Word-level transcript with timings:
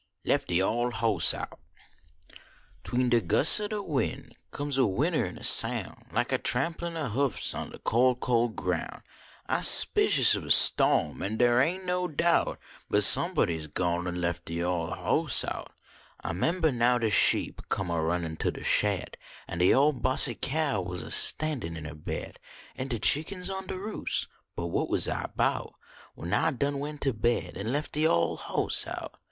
LhF 0.25 0.49
Ub 0.49 0.67
OLh 0.67 0.91
HObsS 0.93 1.35
OUT 1.39 1.59
Tween 2.83 3.09
de 3.09 3.21
gusts 3.21 3.59
ob 3.59 3.69
de 3.69 3.83
win 3.83 4.31
Conies 4.49 4.79
a 4.79 4.85
winner 4.87 5.25
an 5.25 5.37
a 5.37 5.43
soun 5.43 6.07
Like 6.11 6.29
de 6.29 6.39
tranipin 6.39 6.95
ob 6.95 7.11
hoofs 7.11 7.53
on 7.53 7.69
decol, 7.71 8.19
col 8.19 8.49
groun. 8.49 9.03
Ise 9.47 9.67
spicious 9.67 10.35
ob 10.35 10.45
a 10.45 10.47
stauni. 10.47 11.21
An 11.23 11.37
dere 11.37 11.61
ain 11.61 11.81
t 11.81 11.85
no 11.85 12.07
doubt 12.07 12.57
But 12.89 13.03
somebody 13.03 13.55
s 13.59 13.67
gone 13.67 14.07
an 14.07 14.19
lef 14.19 14.43
de 14.43 14.63
ole 14.63 14.89
hoss 14.89 15.45
out. 15.45 15.71
I 16.23 16.33
membah 16.33 16.73
now 16.73 16.97
de 16.97 17.11
sheep 17.11 17.61
Come 17.69 17.91
a 17.91 18.01
runnin 18.01 18.37
to 18.37 18.49
de 18.49 18.63
shed, 18.63 19.19
An 19.47 19.59
de 19.59 19.71
ole 19.71 19.93
bossie 19.93 20.33
cow 20.33 20.81
was 20.81 21.03
a 21.03 21.11
standin! 21.11 21.77
in 21.77 21.85
er 21.85 21.93
bed, 21.93 22.39
An 22.75 22.87
de 22.87 22.97
chickens 22.97 23.51
on 23.51 23.67
de 23.67 23.77
roos; 23.77 24.27
But 24.55 24.69
what 24.69 24.89
was 24.89 25.07
I 25.07 25.27
bout 25.35 25.75
When 26.15 26.33
I 26.33 26.49
done 26.49 26.79
went 26.79 27.01
to 27.01 27.13
bed 27.13 27.55
an 27.55 27.71
lef 27.71 27.91
de 27.91 28.07
ole 28.07 28.37
hoss 28.37 28.87
out? 28.87 29.13